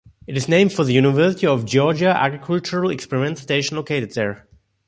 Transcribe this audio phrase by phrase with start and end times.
[0.25, 4.47] It is named for the University of Georgia Agricultural Experiment Station located there.